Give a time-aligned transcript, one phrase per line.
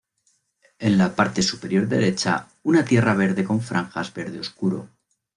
[0.79, 4.89] En la parte superior derecha, una tierra verde con franjas verde oscuro.